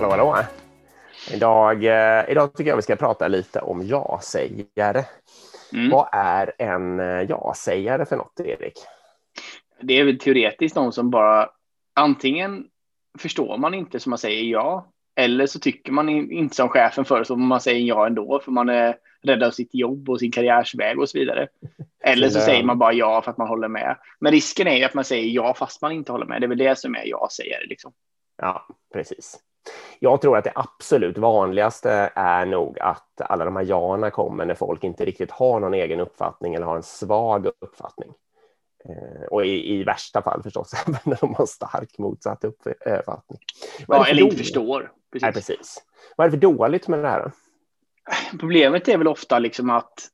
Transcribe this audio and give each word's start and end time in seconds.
Hallå, 0.00 0.10
hallå. 0.10 0.36
Idag, 1.32 1.84
eh, 1.84 2.30
idag 2.30 2.54
tycker 2.54 2.70
jag 2.70 2.76
vi 2.76 2.82
ska 2.82 2.96
prata 2.96 3.28
lite 3.28 3.60
om 3.60 3.86
ja-sägare. 3.86 5.04
Mm. 5.72 5.90
Vad 5.90 6.08
är 6.12 6.52
en 6.58 7.00
eh, 7.00 7.22
ja-sägare 7.22 8.06
för 8.06 8.16
något, 8.16 8.40
Erik? 8.40 8.74
Det 9.80 9.94
är 10.00 10.04
väl 10.04 10.18
teoretiskt 10.18 10.74
de 10.74 10.92
som 10.92 11.10
bara 11.10 11.50
antingen 11.94 12.66
förstår 13.18 13.58
man 13.58 13.74
inte 13.74 14.00
som 14.00 14.10
man 14.10 14.18
säger 14.18 14.42
ja, 14.42 14.86
eller 15.16 15.46
så 15.46 15.58
tycker 15.58 15.92
man 15.92 16.08
in- 16.08 16.30
inte 16.30 16.56
som 16.56 16.68
chefen 16.68 17.04
föreslår, 17.04 17.36
men 17.36 17.46
man 17.46 17.60
säger 17.60 17.86
ja 17.86 18.06
ändå 18.06 18.40
för 18.44 18.52
man 18.52 18.68
är 18.68 18.96
rädd 19.22 19.42
av 19.42 19.50
sitt 19.50 19.74
jobb 19.74 20.10
och 20.10 20.18
sin 20.20 20.32
karriärsväg 20.32 20.98
och 20.98 21.08
så 21.08 21.18
vidare. 21.18 21.48
Eller 22.04 22.28
så 22.28 22.40
säger 22.40 22.64
man 22.64 22.78
bara 22.78 22.92
ja 22.92 23.22
för 23.22 23.30
att 23.30 23.38
man 23.38 23.48
håller 23.48 23.68
med. 23.68 23.96
Men 24.20 24.32
risken 24.32 24.66
är 24.66 24.76
ju 24.76 24.84
att 24.84 24.94
man 24.94 25.04
säger 25.04 25.28
ja 25.30 25.54
fast 25.54 25.82
man 25.82 25.92
inte 25.92 26.12
håller 26.12 26.26
med. 26.26 26.40
Det 26.40 26.46
är 26.46 26.48
väl 26.48 26.58
det 26.58 26.78
som 26.78 26.94
är 26.94 27.06
ja-sägare 27.06 27.66
liksom. 27.66 27.92
Ja, 28.36 28.66
precis. 28.92 29.38
Jag 29.98 30.20
tror 30.20 30.36
att 30.38 30.44
det 30.44 30.52
absolut 30.54 31.18
vanligaste 31.18 32.10
är 32.14 32.46
nog 32.46 32.78
att 32.78 33.20
alla 33.20 33.44
de 33.44 33.56
här 33.56 33.64
jaarna 33.64 34.10
kommer 34.10 34.44
när 34.44 34.54
folk 34.54 34.84
inte 34.84 35.04
riktigt 35.04 35.30
har 35.30 35.60
någon 35.60 35.74
egen 35.74 36.00
uppfattning 36.00 36.54
eller 36.54 36.66
har 36.66 36.76
en 36.76 36.82
svag 36.82 37.46
uppfattning. 37.60 38.12
Eh, 38.88 39.26
Och 39.30 39.46
i, 39.46 39.74
i 39.74 39.84
värsta 39.84 40.22
fall 40.22 40.42
förstås 40.42 40.72
även 40.86 41.00
när 41.04 41.18
de 41.20 41.34
har 41.34 41.46
stark 41.46 41.98
motsatt 41.98 42.44
uppfattning. 42.44 42.74
Är 42.80 42.96
det 42.96 43.22
Ja, 43.88 44.06
eller 44.06 44.22
inte 44.22 44.36
förstår. 44.36 44.92
Precis. 45.12 45.22
Nej, 45.22 45.32
precis. 45.32 45.84
Vad 46.16 46.24
är 46.26 46.30
det 46.30 46.36
för 46.36 46.40
dåligt 46.42 46.88
med 46.88 46.98
det 46.98 47.08
här? 47.08 47.32
Problemet 48.40 48.88
är 48.88 48.98
väl 48.98 49.08
ofta 49.08 49.38
liksom 49.38 49.70
att 49.70 50.08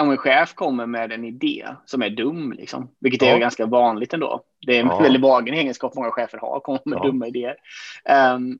om 0.00 0.10
en 0.10 0.16
chef 0.16 0.54
kommer 0.54 0.86
med 0.86 1.12
en 1.12 1.24
idé 1.24 1.68
som 1.84 2.02
är 2.02 2.10
dum, 2.10 2.52
liksom, 2.52 2.90
vilket 3.00 3.22
är 3.22 3.30
Ja. 3.30 3.38
ganska 3.38 3.66
vanligt 3.66 4.14
ändå. 4.14 4.42
Det 4.66 4.76
är 4.76 4.80
en 4.80 4.86
Ja. 4.86 4.98
väldigt 4.98 5.22
vanlig 5.22 5.58
egenskap 5.58 5.94
många 5.94 6.10
chefer 6.10 6.38
har, 6.38 6.60
kommer 6.60 6.80
med 6.84 6.98
Ja. 6.98 7.02
dumma 7.04 7.26
idéer. 7.26 7.56
Ehm, 8.04 8.58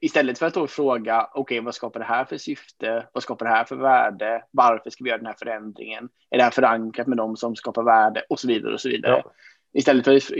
istället 0.00 0.38
för 0.38 0.46
att 0.46 0.54
då 0.54 0.66
fråga, 0.66 1.28
okej, 1.34 1.60
vad 1.60 1.74
skapar 1.74 2.00
det 2.00 2.06
här 2.06 2.24
för 2.24 2.36
syfte? 2.36 3.06
Vad 3.12 3.22
skapar 3.22 3.46
det 3.46 3.52
här 3.52 3.64
för 3.64 3.76
värde? 3.76 4.44
Varför 4.50 4.90
ska 4.90 5.04
vi 5.04 5.10
göra 5.10 5.18
den 5.18 5.26
här 5.26 5.36
förändringen? 5.38 6.08
Är 6.30 6.38
det 6.38 6.44
här 6.44 6.50
förankrat 6.50 7.06
med 7.06 7.16
de 7.18 7.36
som 7.36 7.56
skapar 7.56 7.82
värde? 7.82 8.22
Och 8.28 8.40
så 8.40 8.48
vidare 8.48 8.72
och 8.74 8.80
så 8.80 8.88
vidare. 8.88 9.22
Ja. 9.24 9.32
Istället 9.72 10.04
för 10.04 10.16
att 10.16 10.30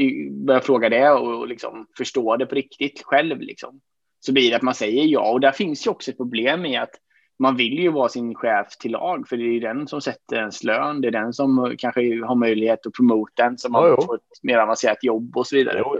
börja 0.46 0.60
fråga 0.60 0.88
det 0.88 1.10
och 1.10 1.48
liksom 1.48 1.86
förstå 1.96 2.36
det 2.36 2.46
på 2.46 2.54
riktigt 2.54 3.02
själv, 3.04 3.40
liksom, 3.40 3.80
så 4.20 4.32
blir 4.32 4.50
det 4.50 4.56
att 4.56 4.62
man 4.62 4.74
säger 4.74 5.04
ja. 5.04 5.32
Och 5.32 5.40
där 5.40 5.52
finns 5.52 5.86
ju 5.86 5.90
också 5.90 6.10
ett 6.10 6.16
problem 6.16 6.66
i 6.66 6.76
att 6.76 6.94
man 7.40 7.56
vill 7.56 7.78
ju 7.78 7.90
vara 7.90 8.08
sin 8.08 8.34
chef 8.34 8.76
till 8.76 8.92
lag, 8.92 9.28
för 9.28 9.36
det 9.36 9.42
är 9.42 9.52
ju 9.52 9.60
den 9.60 9.88
som 9.88 10.00
sätter 10.00 10.36
ens 10.36 10.64
lön. 10.64 11.00
Det 11.00 11.08
är 11.08 11.12
den 11.12 11.32
som 11.32 11.74
kanske 11.78 12.24
har 12.24 12.34
möjlighet 12.34 12.86
att 12.86 12.92
promota 12.92 13.56
man 13.68 13.82
Jo, 13.82 13.94
jo. 13.98 14.06
får 14.06 14.14
ett 14.14 14.42
mer 14.42 14.58
avancerat 14.58 15.04
jobb 15.04 15.36
och 15.36 15.46
så 15.46 15.56
vidare. 15.56 15.78
Jo. 15.78 15.96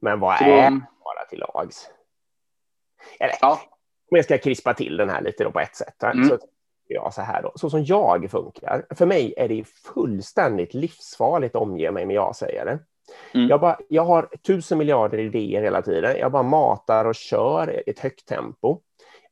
Men 0.00 0.20
vad 0.20 0.38
Så 0.38 0.44
är 0.44 0.70
bara 0.70 1.24
till 1.30 1.38
lags? 1.38 1.90
Eller, 3.20 3.34
Ja, 3.40 3.60
om 4.10 4.16
jag 4.16 4.24
ska 4.24 4.38
krispa 4.38 4.74
till 4.74 4.96
den 4.96 5.10
här 5.10 5.22
lite 5.22 5.44
då 5.44 5.50
på 5.50 5.60
ett 5.60 5.76
sätt. 5.76 6.02
Mm. 6.02 6.28
Så 6.28 6.38
jag 6.88 7.14
så 7.14 7.22
här 7.22 7.42
då, 7.42 7.52
så 7.54 7.70
som 7.70 7.84
jag 7.84 8.30
funkar. 8.30 8.86
För 8.94 9.06
mig 9.06 9.34
är 9.36 9.48
det 9.48 9.64
fullständigt 9.94 10.74
livsfarligt 10.74 11.56
att 11.56 11.62
omge 11.62 11.90
mig 11.90 12.06
med 12.06 12.16
ja-sägare. 12.16 12.78
Mm. 13.34 13.48
Jag, 13.48 13.60
bara, 13.60 13.78
jag 13.88 14.04
har 14.04 14.28
tusen 14.46 14.78
miljarder 14.78 15.18
idéer 15.18 15.62
hela 15.62 15.82
tiden. 15.82 16.16
Jag 16.18 16.32
bara 16.32 16.42
matar 16.42 17.04
och 17.04 17.14
kör 17.14 17.70
i 17.70 17.90
ett 17.90 17.98
högt 17.98 18.28
tempo. 18.28 18.80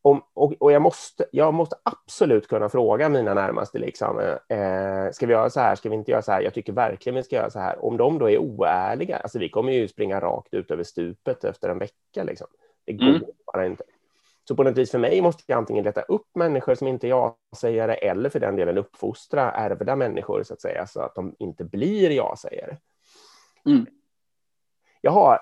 Om, 0.07 0.23
och, 0.35 0.53
och 0.61 0.73
jag, 0.73 0.83
måste, 0.83 1.27
jag 1.33 1.55
måste 1.55 1.77
absolut 1.83 2.49
kunna 2.49 2.69
fråga 2.69 3.09
mina 3.09 3.35
närmaste, 3.35 3.79
liksom, 3.79 4.19
eh, 4.49 5.11
ska 5.13 5.27
vi 5.27 5.33
göra 5.33 5.51
så 5.51 5.61
här, 5.61 5.75
ska 5.75 5.89
vi 5.89 5.95
inte 5.95 6.11
göra 6.11 6.23
så 6.23 6.33
här? 6.33 6.43
Jag 6.43 6.55
tycker 6.55 6.73
verkligen 6.73 7.15
vi 7.15 7.23
ska 7.23 7.37
göra 7.37 7.51
så 7.51 7.59
här. 7.59 7.85
Om 7.85 7.97
de 7.97 8.19
då 8.19 8.31
är 8.31 8.39
oärliga, 8.39 9.17
alltså 9.17 9.39
vi 9.39 9.49
kommer 9.49 9.73
ju 9.73 9.89
springa 9.89 10.21
rakt 10.21 10.55
ut 10.55 10.71
över 10.71 10.85
stupet 10.85 11.45
efter 11.45 11.69
en 11.69 11.79
vecka. 11.79 12.25
Liksom. 12.25 12.47
Det 12.85 12.93
går 12.93 13.07
Mm. 13.09 13.23
bara 13.53 13.67
inte. 13.67 13.85
Så 14.49 14.57
på 14.57 14.63
något 14.63 14.79
vis 14.79 14.91
för 14.91 14.99
mig 14.99 15.21
måste 15.21 15.43
jag 15.47 15.59
antingen 15.59 15.85
leta 15.85 16.03
upp 16.03 16.29
människor 16.35 16.75
som 16.75 16.89
inte 16.89 17.07
är 17.07 17.09
ja-sägare 17.09 17.95
eller 17.95 18.31
för 18.31 18.41
den 18.41 18.57
delen 18.57 18.79
uppfostra 18.79 19.53
ärvda 19.53 19.97
människor 19.97 20.43
så 20.43 20.55
att 20.55 20.61
säga, 20.61 20.87
så 20.87 21.01
att 21.01 21.15
de 21.15 21.35
inte 21.39 21.65
blir 21.65 22.11
ja-sägare. 22.11 22.77
Mm. 23.67 23.87
Jag 25.01 25.11
har, 25.11 25.39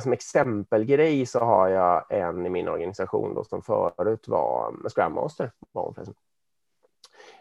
som 0.00 0.12
exempelgrej 0.12 1.26
så 1.26 1.38
har 1.38 1.68
jag 1.68 2.04
en 2.12 2.46
i 2.46 2.48
min 2.48 2.68
organisation 2.68 3.34
då, 3.34 3.44
som 3.44 3.62
förut 3.62 4.28
var 4.28 4.88
Scrum 4.88 5.12
Master. 5.12 5.50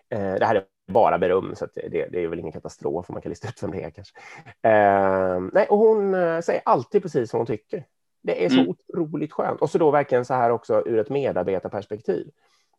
Eh, 0.09 0.33
det 0.33 0.45
här 0.45 0.55
är 0.55 0.65
bara 0.87 1.17
beröm, 1.17 1.55
så 1.55 1.67
det, 1.75 2.07
det 2.11 2.23
är 2.23 2.27
väl 2.27 2.39
ingen 2.39 2.51
katastrof 2.51 3.09
om 3.09 3.13
man 3.13 3.21
kan 3.21 3.29
lista 3.29 3.47
ut 3.47 3.63
vem 3.63 3.71
det 3.71 3.83
är 3.83 3.89
kanske. 3.89 4.15
Eh, 4.61 5.39
nej, 5.53 5.67
och 5.69 5.77
hon 5.77 6.13
eh, 6.13 6.39
säger 6.39 6.61
alltid 6.65 7.01
precis 7.01 7.29
som 7.29 7.37
hon 7.39 7.47
tycker. 7.47 7.85
Det 8.23 8.45
är 8.45 8.49
så 8.49 8.59
Mm. 8.59 8.69
otroligt 8.69 9.33
skönt. 9.33 9.61
Och 9.61 9.69
så 9.69 9.77
då 9.77 9.91
verkligen 9.91 10.25
så 10.25 10.33
här 10.33 10.49
också 10.49 10.83
ur 10.85 10.99
ett 10.99 11.09
medarbetarperspektiv. 11.09 12.31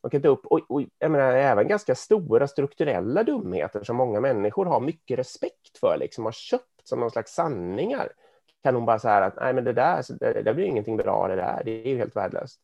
Man 0.02 0.10
kan 0.10 0.22
ta 0.22 0.28
upp, 0.28 0.46
och, 0.46 0.60
och 0.68 0.82
jag 0.98 1.10
menar, 1.10 1.32
även 1.32 1.68
ganska 1.68 1.94
stora 1.94 2.48
strukturella 2.48 3.22
dumheter 3.22 3.84
som 3.84 3.96
många 3.96 4.20
människor 4.20 4.66
har 4.66 4.80
mycket 4.80 5.18
respekt 5.18 5.78
för, 5.80 5.96
liksom 5.98 6.24
har 6.24 6.32
köpt 6.32 6.88
som 6.88 7.00
någon 7.00 7.10
slags 7.10 7.34
sanningar. 7.34 8.12
Kan 8.62 8.74
hon 8.74 8.86
bara 8.86 8.98
säga 8.98 9.14
att 9.14 9.36
nej, 9.36 9.52
men 9.54 9.64
det 9.64 9.72
där, 9.72 10.02
så 10.02 10.12
det, 10.12 10.42
det 10.42 10.54
blir 10.54 10.64
ingenting 10.64 10.96
bra 10.96 11.28
det 11.28 11.36
där, 11.36 11.62
det 11.64 11.70
är 11.86 11.88
ju 11.88 11.96
helt 11.98 12.16
värdelöst. 12.16 12.60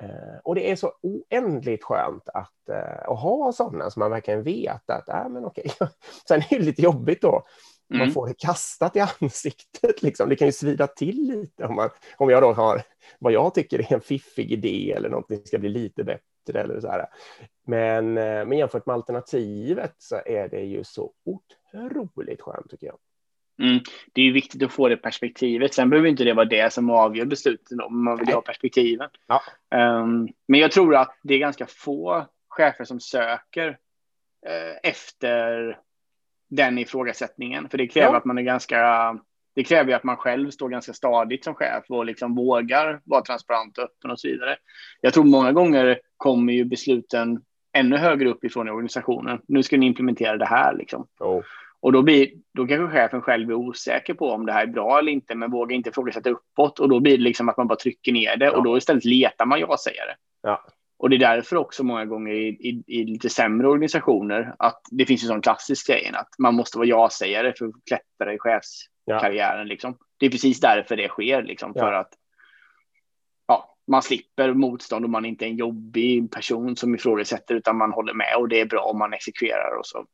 Eh, 0.00 0.38
och 0.44 0.54
det 0.54 0.70
är 0.70 0.76
så 0.76 0.92
oändligt 1.02 1.84
skönt 1.84 2.28
att, 2.28 2.68
eh, 2.68 3.08
att 3.10 3.18
ha 3.20 3.52
sådana 3.52 3.90
som 3.90 4.00
man 4.00 4.10
verkligen 4.10 4.42
vet 4.42 4.90
att, 4.90 5.08
nej 5.08 5.28
men 5.28 5.44
okej. 5.44 5.70
Sen 6.28 6.40
är 6.50 6.58
det 6.58 6.64
lite 6.64 6.82
jobbigt 6.82 7.22
då, 7.22 7.42
man 7.88 8.00
Mm. 8.00 8.12
får 8.12 8.26
det 8.26 8.38
kastat 8.38 8.96
i 8.96 9.00
ansiktet. 9.20 10.02
Liksom. 10.02 10.28
Det 10.28 10.36
kan 10.36 10.48
ju 10.48 10.52
svida 10.52 10.86
till 10.86 11.16
lite 11.26 11.64
om, 11.66 11.74
man, 11.74 11.90
om 12.16 12.30
jag 12.30 12.42
då 12.42 12.52
har 12.52 12.82
vad 13.18 13.32
jag 13.32 13.54
tycker 13.54 13.78
är 13.78 13.92
en 13.94 14.00
fiffig 14.00 14.52
idé 14.52 14.92
eller 14.96 15.08
någonting 15.08 15.42
ska 15.44 15.58
bli 15.58 15.68
lite 15.68 16.04
bättre. 16.04 16.60
Eller 16.60 16.80
så 16.80 16.88
här. 16.88 17.06
Men, 17.66 18.18
eh, 18.18 18.46
men 18.46 18.58
jämfört 18.58 18.86
med 18.86 18.94
alternativet 18.94 19.94
så 19.98 20.16
är 20.26 20.48
det 20.48 20.60
ju 20.60 20.84
så 20.84 21.12
otroligt 21.24 22.42
skönt 22.42 22.70
tycker 22.70 22.86
jag. 22.86 22.98
Mm. 23.58 23.78
Det 24.12 24.20
är 24.20 24.24
ju 24.24 24.32
viktigt 24.32 24.62
att 24.62 24.72
få 24.72 24.88
det 24.88 24.96
perspektivet. 24.96 25.74
Sen 25.74 25.90
behöver 25.90 26.08
inte 26.08 26.24
det 26.24 26.34
vara 26.34 26.44
det 26.44 26.72
som 26.72 26.90
avgör 26.90 27.24
besluten 27.24 27.80
om 27.80 28.04
man 28.04 28.16
vill 28.16 28.26
Nej. 28.26 28.34
ha 28.34 28.42
perspektiven. 28.42 29.08
Ja. 29.26 29.42
Ehm, 29.70 30.28
men 30.48 30.60
jag 30.60 30.72
tror 30.72 30.94
att 30.96 31.18
det 31.22 31.34
är 31.34 31.38
ganska 31.38 31.66
få 31.66 32.26
chefer 32.48 32.84
som 32.84 33.00
söker 33.00 33.68
eh, 34.46 34.90
efter 34.90 35.78
den 36.50 36.78
ifrågasättningen. 36.78 37.68
För 37.68 37.78
det 37.78 37.86
kräver 37.88 38.12
Ja. 38.12 38.16
att 38.16 38.24
man 38.24 38.38
är 38.38 38.42
ganska 38.42 39.18
det 39.54 39.64
kräver 39.64 39.92
att 39.92 40.04
man 40.04 40.16
själv 40.16 40.50
står 40.50 40.68
ganska 40.68 40.92
stadigt 40.92 41.44
som 41.44 41.54
chef 41.54 41.84
och 41.88 42.06
liksom 42.06 42.34
vågar 42.34 43.00
vara 43.04 43.22
transparent 43.22 43.78
och 43.78 43.84
öppen 43.84 44.10
och 44.10 44.20
så 44.20 44.28
vidare. 44.28 44.56
Jag 45.00 45.14
tror 45.14 45.24
många 45.24 45.52
gånger 45.52 46.00
kommer 46.16 46.52
ju 46.52 46.64
besluten 46.64 47.42
ännu 47.72 47.96
högre 47.96 48.28
upp 48.28 48.44
ifrån 48.44 48.68
organisationen. 48.68 49.40
Nu 49.48 49.62
ska 49.62 49.76
ni 49.76 49.86
implementera 49.86 50.36
det 50.36 50.46
här 50.46 50.74
liksom. 50.76 51.06
Och, 51.18 51.44
Och 51.80 51.92
då, 51.92 52.02
blir, 52.02 52.30
då 52.54 52.66
kanske 52.66 52.96
chefen 52.98 53.22
själv 53.22 53.50
är 53.50 53.54
osäker 53.54 54.14
på 54.14 54.30
om 54.30 54.46
det 54.46 54.52
här 54.52 54.62
är 54.62 54.66
bra 54.66 54.98
eller 54.98 55.12
inte, 55.12 55.34
men 55.34 55.50
vågar 55.50 55.76
inte 55.76 55.90
ifrågasätta 55.90 56.30
uppåt. 56.30 56.78
Och 56.78 56.88
då 56.88 57.00
blir 57.00 57.16
det 57.18 57.22
liksom 57.24 57.48
att 57.48 57.56
man 57.56 57.66
bara 57.66 57.76
trycker 57.78 58.12
ner 58.12 58.36
det 58.36 58.44
Ja. 58.44 58.56
och 58.56 58.64
då 58.64 58.76
istället 58.76 59.04
letar 59.04 59.46
man 59.46 59.60
ja-sägare. 59.60 60.14
ja, 60.42 60.64
Och 60.98 61.10
det 61.10 61.16
är 61.16 61.20
därför 61.20 61.56
också 61.56 61.84
många 61.84 62.04
gånger 62.04 62.32
i, 62.34 62.48
i, 62.48 62.82
i 62.86 63.04
lite 63.04 63.28
sämre 63.28 63.68
organisationer 63.68 64.54
att 64.58 64.80
det 64.90 65.06
finns 65.06 65.22
en 65.22 65.28
sån 65.28 65.40
klassisk 65.40 65.86
grej 65.86 66.10
att 66.14 66.28
man 66.38 66.54
måste 66.54 66.78
vara 66.78 66.88
ja-sägare 66.88 67.52
för 67.58 67.66
att 67.66 67.72
klättra 67.88 68.34
i 68.34 68.38
chefskarriären. 68.38 69.68
Liksom. 69.68 69.98
Det 70.18 70.26
är 70.26 70.30
precis 70.30 70.60
därför 70.60 70.96
det 70.96 71.08
sker, 71.08 71.42
liksom, 71.42 71.72
Ja. 71.74 71.80
för 71.82 71.92
att 71.92 72.10
ja, 73.48 73.76
man 73.86 74.02
slipper 74.02 74.52
motstånd 74.52 75.04
och 75.04 75.10
man 75.10 75.24
inte 75.24 75.44
är 75.44 75.48
en 75.48 75.56
jobbig 75.56 76.32
person 76.32 76.76
som 76.76 76.94
ifrågasätter 76.94 77.54
utan 77.54 77.76
man 77.76 77.92
håller 77.92 78.14
med 78.14 78.36
och 78.38 78.48
det 78.48 78.60
är 78.60 78.66
bra 78.66 78.80
om 78.80 78.98
man 78.98 79.12
exekverar 79.12 79.78
och 79.78 79.86
så. 79.86 80.06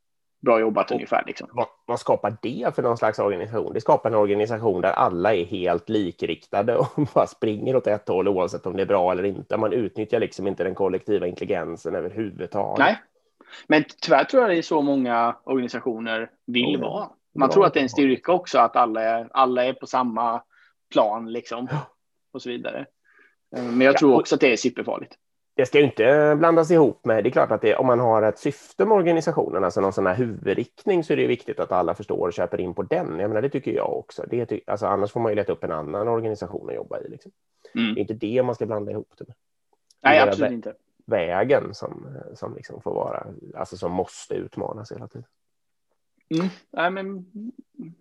Bra 0.43 0.61
jobbat 0.61 0.91
Och- 0.91 0.95
ungefär. 0.95 1.25
Liksom. 1.27 1.49
vad, 1.53 1.67
vad 1.87 2.01
skapar 2.01 2.37
det 2.43 2.75
för 2.75 2.83
någon 2.83 2.97
slags 2.99 3.19
organisation? 3.19 3.73
Det 3.73 3.81
skapar 3.81 4.11
en 4.11 4.17
organisation 4.17 4.81
där 4.81 4.93
alla 4.93 5.35
är 5.35 5.45
helt 5.45 5.89
likriktade 5.89 6.77
och 6.77 6.87
bara 7.15 7.27
springer 7.27 7.77
åt 7.77 7.87
ett 7.87 8.09
håll 8.09 8.29
oavsett 8.29 8.67
om 8.67 8.77
det 8.77 8.83
är 8.83 8.87
bra 8.87 9.13
eller 9.13 9.25
inte. 9.25 9.57
Man 9.57 9.73
utnyttjar 9.73 10.21
liksom 10.21 10.47
inte 10.47 10.65
den 10.65 10.75
kollektiva 10.75 11.27
intelligensen 11.27 11.95
överhuvudtaget. 11.95 12.79
Nej, 12.79 12.99
men 13.67 13.85
tyvärr 14.03 14.25
tror 14.25 14.43
jag 14.43 14.51
det 14.51 14.57
är 14.59 14.63
så 14.63 14.83
många 14.83 15.37
organisationer 15.45 16.31
vill 16.47 16.73
ja. 16.81 16.89
vara. 16.89 17.09
Man 17.35 17.49
Ja. 17.49 17.53
tror 17.53 17.67
att 17.67 17.75
det 17.75 17.81
är 17.81 17.83
en 17.83 17.89
styrka 17.89 18.33
också 18.33 18.59
att 18.59 18.77
alla 18.77 19.03
är, 19.03 19.29
alla 19.33 19.65
är 19.65 19.73
på 19.73 19.87
samma 19.87 20.43
plan 20.93 21.33
liksom 21.33 21.69
och 22.33 22.43
så 22.43 22.49
vidare. 22.49 22.87
Eh, 23.57 23.63
Men 23.63 23.81
jag 23.81 23.95
Ja, 23.95 23.99
tror 23.99 24.21
också 24.21 24.35
att 24.35 24.41
det 24.41 24.53
är 24.53 24.57
superfarligt. 24.57 25.15
Det 25.55 25.67
ska 25.67 25.79
ju 25.79 25.85
inte 25.85 26.35
blandas 26.39 26.71
ihop 26.71 27.05
med, 27.05 27.25
det 27.25 27.29
är 27.29 27.31
klart 27.31 27.51
att 27.51 27.61
det, 27.61 27.77
om 27.77 27.87
man 27.87 28.01
har 28.01 28.23
ett 28.23 28.39
syfte 28.39 28.85
med 28.85 28.97
organisationen, 28.97 29.65
alltså 29.65 29.81
någon 29.81 29.93
sån 29.93 30.07
här 30.07 30.15
huvudriktning, 30.15 31.05
så 31.05 31.13
är 31.13 31.17
det 31.17 31.23
ju 31.23 31.29
viktigt 31.29 31.61
att 31.61 31.73
alla 31.73 31.95
förstår 31.95 32.27
och 32.27 32.33
köper 32.33 32.61
in 32.61 32.75
på 32.75 32.83
den. 32.83 33.19
Jag 33.19 33.29
menar, 33.29 33.43
det 33.43 33.49
tycker 33.51 33.73
jag 33.73 33.99
också. 33.99 34.25
Det, 34.31 34.61
alltså, 34.67 34.87
annars 34.87 35.13
får 35.13 35.21
man 35.21 35.33
ju 35.33 35.37
leta 35.37 35.53
upp 35.53 35.65
en 35.65 35.73
annan 35.73 36.09
organisation 36.09 36.69
att 36.69 36.75
jobba 36.75 37.01
i. 37.01 37.09
Liksom. 37.09 37.33
Mm. 37.75 37.95
Det 37.95 38.01
är 38.01 38.03
inte 38.03 38.15
det 38.15 38.43
man 38.43 38.55
ska 38.55 38.67
blanda 38.67 38.93
ihop 38.93 39.13
det 39.19 39.29
med. 39.29 39.37
Nej, 40.03 40.21
absolut 40.21 40.51
vä- 40.51 40.55
inte. 40.55 40.75
Vägen 41.07 41.75
som, 41.75 42.07
som 42.35 42.55
liksom 42.55 42.83
får 42.83 42.95
vara, 42.95 43.27
alltså 43.55 43.77
som 43.77 43.93
måste 43.93 44.35
utmanas 44.35 44.93
hela 44.93 45.09
tiden. 45.09 45.27
Mm. 46.35 46.47
Nej, 46.71 46.91
men 46.91 47.27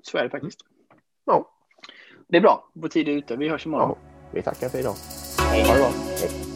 så 0.01 0.18
är 0.18 0.24
det 0.24 0.30
faktiskt. 0.30 0.59
Ja. 1.25 1.50
Det 2.27 2.38
är 2.38 2.42
bra. 2.42 2.69
Vår 2.74 2.88
tid 2.88 3.07
är 3.07 3.12
ute. 3.12 3.36
Vi 3.36 3.50
hörs 3.50 3.65
imorgon. 3.65 3.89
Ja. 3.89 4.09
Vi 4.31 4.42
tackar 4.42 4.69
för 4.69 4.80
idag. 4.80 4.95
Hej. 5.39 5.63
Ha 5.63 5.74
det 5.74 5.80
bra. 5.80 6.50